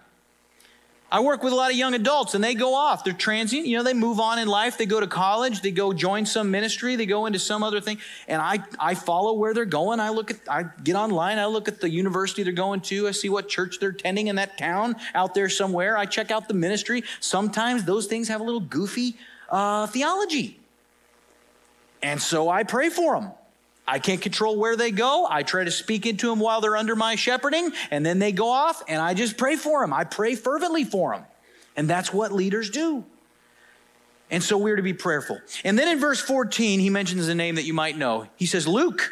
[1.12, 3.02] I work with a lot of young adults and they go off.
[3.02, 3.66] They're transient.
[3.66, 4.78] You know, they move on in life.
[4.78, 5.60] They go to college.
[5.60, 6.94] They go join some ministry.
[6.94, 7.98] They go into some other thing.
[8.28, 9.98] And I, I follow where they're going.
[9.98, 11.38] I look at, I get online.
[11.38, 13.08] I look at the university they're going to.
[13.08, 15.98] I see what church they're attending in that town out there somewhere.
[15.98, 17.02] I check out the ministry.
[17.18, 19.16] Sometimes those things have a little goofy
[19.48, 20.60] uh, theology.
[22.02, 23.32] And so I pray for them.
[23.90, 25.26] I can't control where they go.
[25.28, 28.48] I try to speak into them while they're under my shepherding, and then they go
[28.48, 29.92] off, and I just pray for them.
[29.92, 31.24] I pray fervently for them.
[31.76, 33.04] And that's what leaders do.
[34.30, 35.40] And so we're to be prayerful.
[35.64, 38.28] And then in verse 14, he mentions a name that you might know.
[38.36, 39.10] He says, Luke,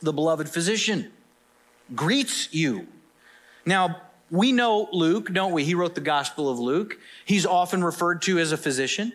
[0.00, 1.12] the beloved physician,
[1.94, 2.86] greets you.
[3.66, 4.00] Now,
[4.30, 5.64] we know Luke, don't we?
[5.64, 6.98] He wrote the Gospel of Luke.
[7.26, 9.12] He's often referred to as a physician.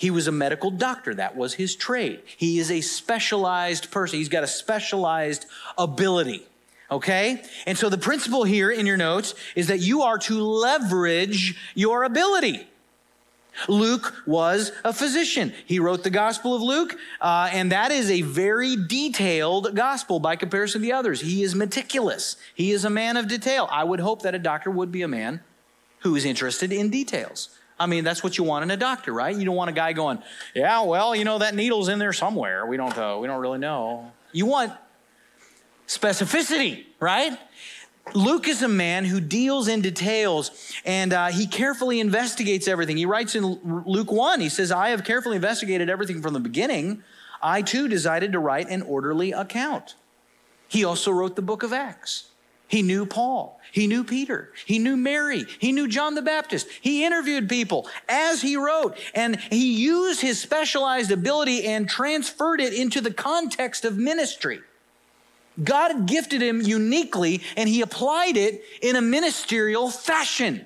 [0.00, 1.14] He was a medical doctor.
[1.14, 2.22] That was his trade.
[2.24, 4.18] He is a specialized person.
[4.18, 5.44] He's got a specialized
[5.76, 6.42] ability.
[6.90, 7.42] Okay?
[7.66, 12.04] And so the principle here in your notes is that you are to leverage your
[12.04, 12.66] ability.
[13.68, 15.52] Luke was a physician.
[15.66, 20.34] He wrote the Gospel of Luke, uh, and that is a very detailed gospel by
[20.34, 21.20] comparison to the others.
[21.20, 22.36] He is meticulous.
[22.54, 23.68] He is a man of detail.
[23.70, 25.42] I would hope that a doctor would be a man
[25.98, 27.50] who is interested in details.
[27.80, 29.34] I mean, that's what you want in a doctor, right?
[29.34, 30.22] You don't want a guy going,
[30.54, 32.66] "Yeah, well, you know that needle's in there somewhere.
[32.66, 34.72] We don't, uh, we don't really know." You want
[35.88, 37.36] specificity, right?
[38.14, 40.50] Luke is a man who deals in details
[40.84, 42.96] and uh, he carefully investigates everything.
[42.96, 47.02] He writes in Luke 1, he says, I have carefully investigated everything from the beginning.
[47.42, 49.94] I too decided to write an orderly account.
[50.68, 52.29] He also wrote the book of Acts.
[52.70, 53.60] He knew Paul.
[53.72, 54.52] He knew Peter.
[54.64, 55.44] He knew Mary.
[55.58, 56.68] He knew John the Baptist.
[56.80, 62.72] He interviewed people as he wrote, and he used his specialized ability and transferred it
[62.72, 64.60] into the context of ministry.
[65.62, 70.64] God gifted him uniquely, and he applied it in a ministerial fashion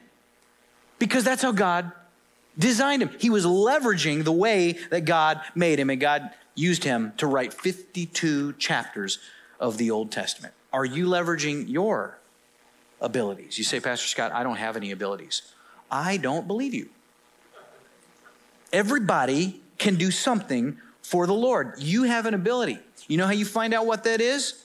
[0.99, 1.91] because that's how God
[2.59, 3.11] designed him.
[3.19, 7.55] He was leveraging the way that God made him, and God used him to write
[7.55, 9.21] 52 chapters
[9.59, 10.53] of the Old Testament.
[10.75, 12.19] Are you leveraging your
[13.01, 13.57] abilities?
[13.59, 15.43] You say, Pastor Scott, I don't have any abilities.
[15.89, 16.89] I don't believe you.
[18.73, 21.75] Everybody can do something for the Lord.
[21.79, 22.81] You have an ability.
[23.07, 24.65] You know how you find out what that is?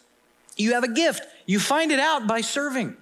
[0.58, 1.28] You have a gift.
[1.45, 2.98] You find it out by serving.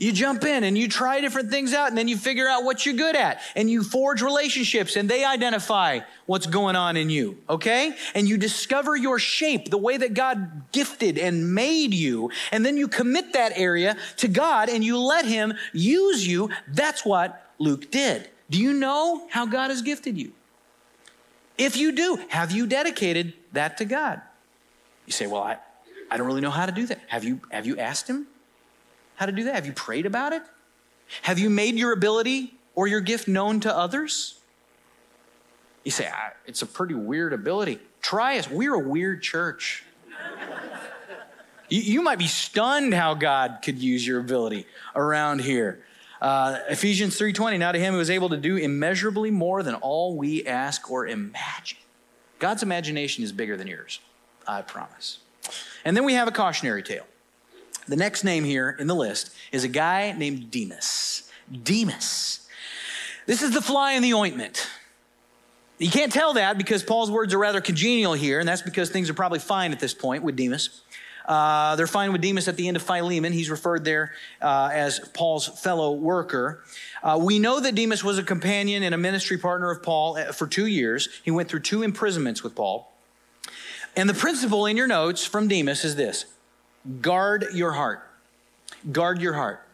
[0.00, 2.86] You jump in and you try different things out, and then you figure out what
[2.86, 7.36] you're good at, and you forge relationships, and they identify what's going on in you,
[7.50, 7.94] okay?
[8.14, 12.78] And you discover your shape, the way that God gifted and made you, and then
[12.78, 16.48] you commit that area to God and you let Him use you.
[16.66, 18.30] That's what Luke did.
[18.48, 20.32] Do you know how God has gifted you?
[21.58, 24.22] If you do, have you dedicated that to God?
[25.04, 25.58] You say, well, I,
[26.10, 27.00] I don't really know how to do that.
[27.08, 28.26] Have you, have you asked Him
[29.20, 29.54] how to do that?
[29.54, 30.40] Have you prayed about it?
[31.20, 34.38] Have you made your ability or your gift known to others?
[35.84, 36.10] You say,
[36.46, 37.80] it's a pretty weird ability.
[38.00, 38.48] Try us.
[38.48, 39.84] We're a weird church.
[41.68, 44.64] you, you, might be stunned how God could use your ability
[44.96, 45.84] around here.
[46.22, 50.16] Uh, Ephesians 3:20, now to him who is able to do immeasurably more than all
[50.16, 51.78] we ask or imagine.
[52.38, 54.00] God's imagination is bigger than yours,
[54.48, 55.18] I promise.
[55.84, 57.04] And then we have a cautionary tale.
[57.90, 61.28] The next name here in the list is a guy named Demas.
[61.64, 62.46] Demas.
[63.26, 64.68] This is the fly in the ointment.
[65.78, 69.10] You can't tell that because Paul's words are rather congenial here, and that's because things
[69.10, 70.82] are probably fine at this point with Demas.
[71.26, 73.32] Uh, they're fine with Demas at the end of Philemon.
[73.32, 76.62] He's referred there uh, as Paul's fellow worker.
[77.02, 80.30] Uh, we know that Demas was a companion and a ministry partner of Paul uh,
[80.30, 81.08] for two years.
[81.24, 82.92] He went through two imprisonments with Paul.
[83.96, 86.26] And the principle in your notes from Demas is this
[87.00, 88.06] guard your heart.
[88.90, 89.66] Guard your heart.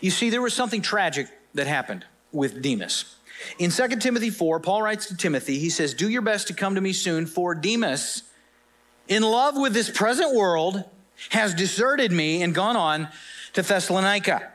[0.00, 3.16] You see, there was something tragic that happened with Demas.
[3.58, 6.74] In 2 Timothy 4, Paul writes to Timothy, he says, Do your best to come
[6.74, 8.22] to me soon, for Demas,
[9.08, 10.84] in love with this present world,
[11.30, 13.08] has deserted me and gone on
[13.54, 14.50] to Thessalonica.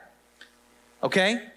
[1.04, 1.48] Okay?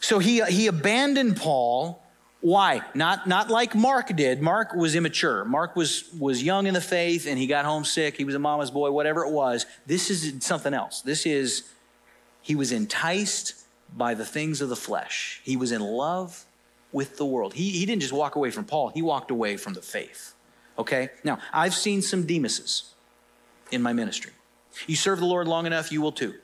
[0.00, 2.02] So he, he abandoned Paul.
[2.40, 2.82] Why?
[2.94, 4.40] Not, not like Mark did.
[4.40, 5.44] Mark was immature.
[5.44, 8.16] Mark was, was young in the faith and he got homesick.
[8.16, 9.66] He was a mama's boy, whatever it was.
[9.86, 11.02] This is something else.
[11.02, 11.68] This is,
[12.40, 13.54] he was enticed
[13.96, 15.40] by the things of the flesh.
[15.44, 16.44] He was in love
[16.92, 17.54] with the world.
[17.54, 20.34] He, he didn't just walk away from Paul, he walked away from the faith.
[20.78, 21.10] Okay?
[21.24, 22.90] Now, I've seen some Demases
[23.72, 24.32] in my ministry.
[24.86, 26.34] You serve the Lord long enough, you will too.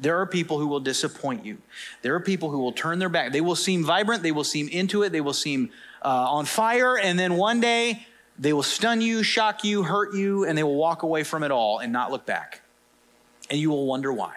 [0.00, 1.58] There are people who will disappoint you.
[2.02, 3.32] There are people who will turn their back.
[3.32, 5.70] They will seem vibrant, they will seem into it, they will seem
[6.02, 8.06] uh, on fire, and then one day
[8.38, 11.50] they will stun you, shock you, hurt you, and they will walk away from it
[11.50, 12.62] all and not look back.
[13.50, 14.34] And you will wonder why.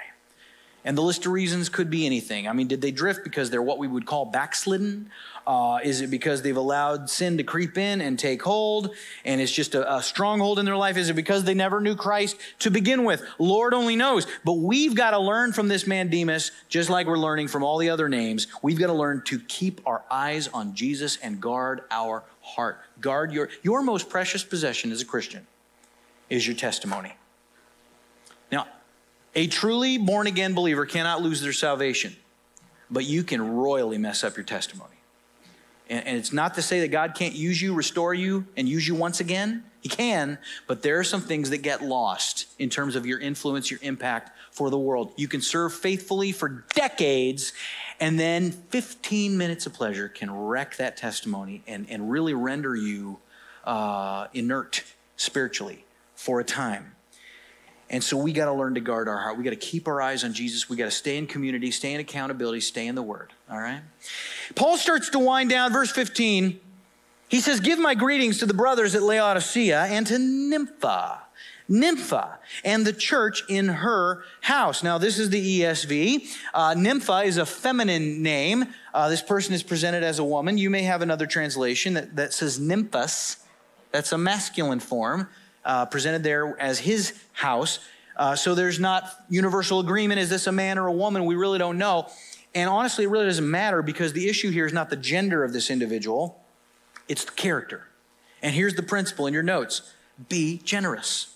[0.85, 2.47] And the list of reasons could be anything.
[2.47, 5.09] I mean, did they drift because they're what we would call backslidden?
[5.47, 8.93] Uh, is it because they've allowed sin to creep in and take hold
[9.25, 10.97] and it's just a, a stronghold in their life?
[10.97, 13.23] Is it because they never knew Christ to begin with?
[13.39, 14.27] Lord only knows.
[14.43, 17.77] But we've got to learn from this man Demas, just like we're learning from all
[17.77, 18.47] the other names.
[18.61, 22.79] We've got to learn to keep our eyes on Jesus and guard our heart.
[22.99, 25.47] Guard your, your most precious possession as a Christian
[26.29, 27.13] is your testimony.
[29.35, 32.15] A truly born again believer cannot lose their salvation,
[32.89, 34.89] but you can royally mess up your testimony.
[35.89, 38.87] And, and, it's not to say that God can't use you, restore you, and use
[38.87, 39.63] you once again.
[39.81, 43.69] He can, but there are some things that get lost in terms of your influence,
[43.69, 45.11] your impact for the world.
[45.17, 47.51] You can serve faithfully for decades,
[47.99, 53.19] and then 15 minutes of pleasure can wreck that testimony and, and really render you
[53.65, 54.83] uh, inert
[55.17, 55.83] spiritually
[56.15, 56.92] for a time.
[57.89, 59.37] And so we got to learn to guard our heart.
[59.37, 60.69] We got to keep our eyes on Jesus.
[60.69, 63.33] We got to stay in community, stay in accountability, stay in the Word.
[63.51, 63.81] All right?
[64.55, 66.59] Paul starts to wind down, verse 15.
[67.29, 71.21] He says, Give my greetings to the brothers at Laodicea and to Nympha.
[71.69, 74.83] Nympha and the church in her house.
[74.83, 76.27] Now, this is the ESV.
[76.53, 78.65] Uh, Nympha is a feminine name.
[78.93, 80.57] Uh, this person is presented as a woman.
[80.57, 83.37] You may have another translation that, that says Nymphas.
[83.91, 85.29] That's a masculine form
[85.65, 87.79] uh, presented there as his house.
[88.15, 90.19] Uh, so there's not universal agreement.
[90.19, 91.25] Is this a man or a woman?
[91.25, 92.09] We really don't know.
[92.55, 95.53] And honestly, it really doesn't matter because the issue here is not the gender of
[95.53, 96.39] this individual,
[97.07, 97.87] it's the character.
[98.41, 99.93] And here's the principle in your notes
[100.29, 101.35] be generous.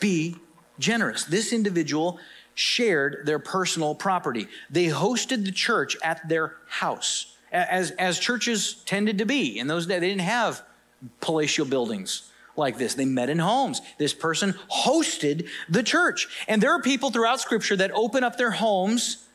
[0.00, 0.36] Be
[0.78, 1.24] generous.
[1.24, 2.18] This individual
[2.54, 9.18] shared their personal property, they hosted the church at their house, as, as churches tended
[9.18, 9.58] to be.
[9.58, 10.62] In those days, they didn't have
[11.20, 12.94] palatial buildings like this.
[12.94, 13.80] They met in homes.
[13.98, 16.28] This person hosted the church.
[16.48, 19.26] And there are people throughout Scripture that open up their homes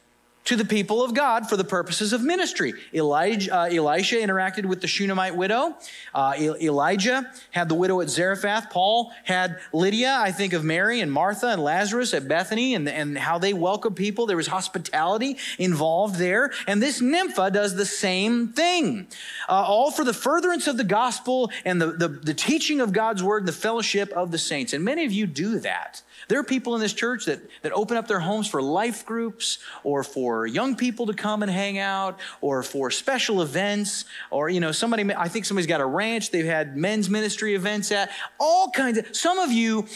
[0.48, 2.74] to the people of God for the purposes of ministry.
[2.94, 5.76] Elijah, uh, Elisha interacted with the Shunammite widow.
[6.16, 8.70] Uh, Elijah had the widow at Zarephath.
[8.70, 13.18] Paul had Lydia, I think of Mary and Martha and Lazarus at Bethany and, and
[13.18, 14.26] how they welcomed people.
[14.26, 16.52] There was hospitality involved there.
[16.66, 19.08] And this Nympha does the same thing.
[19.50, 23.22] Uh, all for the furtherance of the gospel and the, the, the teaching of God's
[23.22, 24.72] word and the fellowship of the saints.
[24.72, 26.04] And many of you do that.
[26.30, 29.60] There are people in this church that, that open up their homes for life groups
[29.84, 34.60] or for young people to come and hang out or for special events or, you
[34.60, 38.70] know, somebody, I think somebody's got a ranch they've had men's ministry events at, all
[38.72, 39.88] kinds of, some of you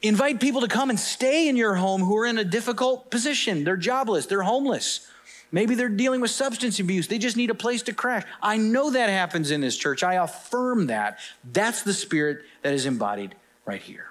[0.00, 3.64] invite people to come and stay in your home who are in a difficult position.
[3.64, 5.06] They're jobless, they're homeless.
[5.50, 7.08] Maybe they're dealing with substance abuse.
[7.08, 8.22] They just need a place to crash.
[8.42, 10.02] I know that happens in this church.
[10.02, 11.18] I affirm that.
[11.42, 14.08] That's the spirit that is embodied right here.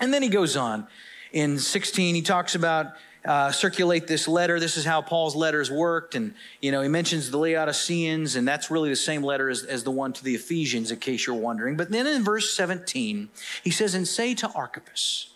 [0.00, 0.86] And then he goes on
[1.32, 4.58] in 16, he talks about uh, circulate this letter.
[4.58, 6.14] This is how Paul's letters worked.
[6.14, 9.84] And, you know, he mentions the Laodiceans, and that's really the same letter as, as
[9.84, 11.76] the one to the Ephesians, in case you're wondering.
[11.76, 13.28] But then in verse 17,
[13.62, 15.30] he says, And say to Archippus,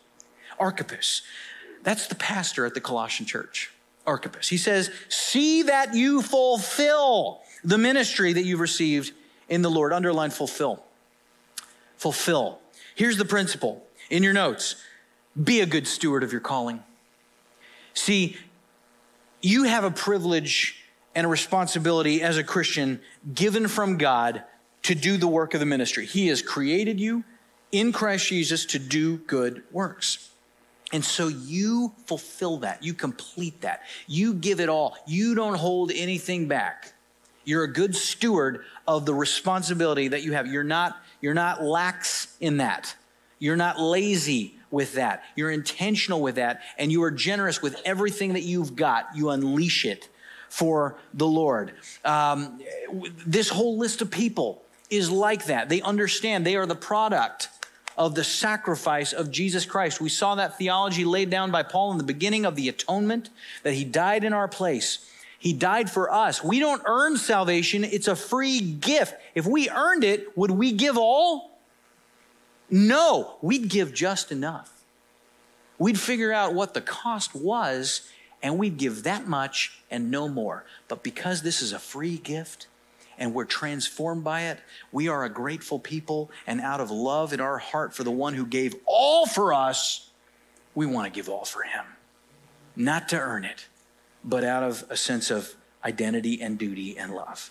[0.59, 1.23] Archippus,
[1.83, 3.71] that's the pastor at the Colossian church.
[4.07, 4.49] Archippus.
[4.49, 9.13] He says, See that you fulfill the ministry that you've received
[9.49, 9.93] in the Lord.
[9.93, 10.83] Underline fulfill.
[11.97, 12.61] Fulfill.
[12.95, 14.77] Here's the principle in your notes
[15.43, 16.83] be a good steward of your calling.
[17.95, 18.37] See,
[19.41, 20.85] you have a privilege
[21.15, 23.01] and a responsibility as a Christian
[23.35, 24.43] given from God
[24.83, 26.07] to do the work of the ministry.
[26.07, 27.25] He has created you
[27.73, 30.31] in Christ Jesus to do good works.
[30.93, 35.91] And so you fulfill that, you complete that, you give it all, you don't hold
[35.93, 36.93] anything back.
[37.45, 40.47] You're a good steward of the responsibility that you have.
[40.47, 42.95] You're not, you're not lax in that.
[43.39, 45.25] You're not lazy with that.
[45.37, 49.09] You're intentional with that, and you are generous with everything that you've got.
[49.15, 50.11] You unleash it
[50.51, 51.73] for the Lord.
[52.05, 52.61] Um,
[53.27, 55.69] this whole list of people is like that.
[55.71, 57.49] They understand they are the product
[57.97, 60.01] of the sacrifice of Jesus Christ.
[60.01, 63.31] We saw that theology laid down by Paul in the beginning of the atonement,
[63.63, 65.11] that he died in our place.
[65.39, 66.43] He died for us.
[66.43, 69.15] We don't earn salvation, it's a free gift.
[69.35, 71.54] If we earned it, would we give all?
[72.71, 74.85] No, we'd give just enough.
[75.79, 78.09] We'd figure out what the cost was
[78.43, 80.65] and we'd give that much and no more.
[80.89, 82.67] But because this is a free gift
[83.19, 84.61] and we're transformed by it,
[84.93, 86.31] we are a grateful people.
[86.47, 90.11] And out of love in our heart for the one who gave all for us,
[90.75, 91.85] we want to give all for him.
[92.77, 93.67] Not to earn it,
[94.25, 95.55] but out of a sense of
[95.85, 97.51] identity and duty and love.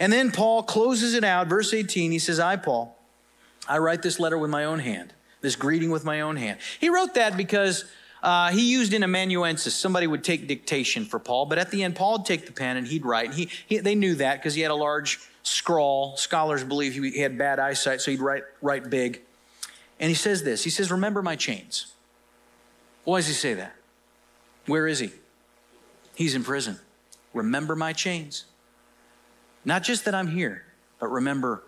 [0.00, 2.10] And then Paul closes it out, verse 18.
[2.10, 2.98] He says, I, Paul,
[3.68, 6.58] I write this letter with my own hand, this greeting with my own hand.
[6.80, 7.84] He wrote that because
[8.22, 9.74] uh, he used an amanuensis.
[9.74, 12.76] Somebody would take dictation for Paul, but at the end, Paul would take the pen
[12.76, 13.34] and he'd write.
[13.34, 16.16] He, he they knew that because he had a large scrawl.
[16.16, 19.20] Scholars believe he, he had bad eyesight, so he'd write, write big.
[20.00, 21.92] And he says this He says, Remember my chains.
[23.04, 23.76] Why does he say that?
[24.66, 25.12] Where is he?
[26.14, 26.78] He's in prison.
[27.34, 28.46] Remember my chains.
[29.64, 30.64] Not just that I'm here,
[30.98, 31.62] but remember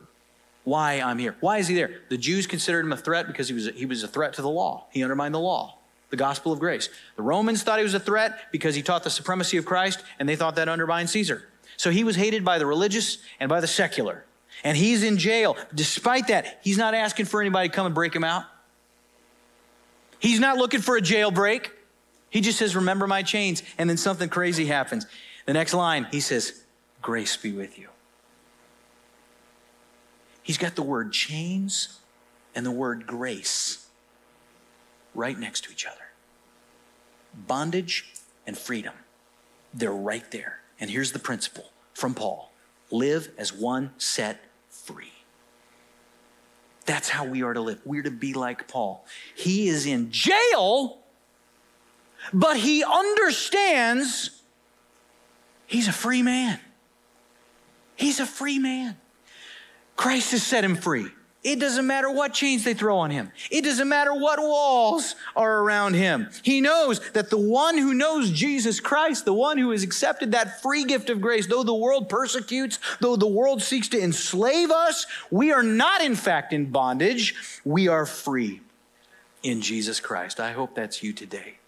[0.66, 1.36] why I'm here.
[1.38, 2.00] Why is he there?
[2.08, 4.42] The Jews considered him a threat because he was a, he was a threat to
[4.42, 4.86] the law.
[4.90, 5.78] He undermined the law,
[6.10, 6.88] the gospel of grace.
[7.14, 10.28] The Romans thought he was a threat because he taught the supremacy of Christ, and
[10.28, 11.48] they thought that undermined Caesar.
[11.76, 14.24] So he was hated by the religious and by the secular.
[14.64, 15.56] And he's in jail.
[15.72, 18.42] Despite that, he's not asking for anybody to come and break him out.
[20.18, 21.68] He's not looking for a jailbreak.
[22.28, 23.62] He just says, Remember my chains.
[23.78, 25.06] And then something crazy happens.
[25.44, 26.60] The next line, he says,
[27.02, 27.86] Grace be with you.
[30.46, 31.98] He's got the word chains
[32.54, 33.88] and the word grace
[35.12, 35.96] right next to each other.
[37.34, 38.06] Bondage
[38.46, 38.94] and freedom,
[39.74, 40.60] they're right there.
[40.78, 42.52] And here's the principle from Paul
[42.92, 44.40] live as one set
[44.70, 45.14] free.
[46.84, 47.80] That's how we are to live.
[47.84, 49.04] We're to be like Paul.
[49.34, 50.98] He is in jail,
[52.32, 54.42] but he understands
[55.66, 56.60] he's a free man.
[57.96, 58.96] He's a free man.
[59.96, 61.10] Christ has set him free.
[61.46, 63.30] It doesn't matter what chains they throw on him.
[63.52, 66.28] It doesn't matter what walls are around him.
[66.42, 70.60] He knows that the one who knows Jesus Christ, the one who has accepted that
[70.60, 75.06] free gift of grace, though the world persecutes, though the world seeks to enslave us,
[75.30, 77.36] we are not in fact in bondage.
[77.64, 78.60] We are free
[79.44, 80.40] in Jesus Christ.
[80.40, 81.58] I hope that's you today.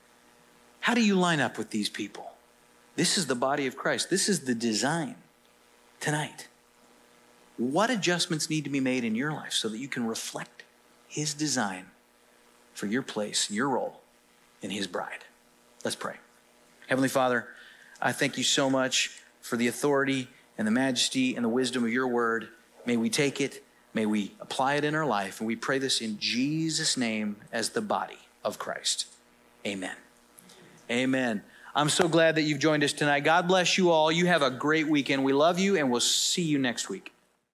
[0.81, 2.33] How do you line up with these people?
[2.97, 4.11] This is the body of Christ.
[4.11, 5.15] This is the design
[6.01, 6.49] tonight.
[7.59, 10.63] What adjustments need to be made in your life so that you can reflect
[11.09, 11.87] His design
[12.73, 14.01] for your place, your role
[14.63, 15.25] in His bride?
[15.85, 16.15] Let's pray.
[16.87, 17.49] Heavenly Father,
[18.01, 21.93] I thank you so much for the authority and the majesty and the wisdom of
[21.93, 22.49] your word.
[22.87, 26.01] May we take it, may we apply it in our life, and we pray this
[26.01, 29.07] in Jesus' name as the body of Christ.
[29.67, 29.97] Amen.
[30.89, 31.43] Amen.
[31.75, 33.21] I'm so glad that you've joined us tonight.
[33.21, 34.13] God bless you all.
[34.13, 35.25] You have a great weekend.
[35.25, 37.13] We love you, and we'll see you next week.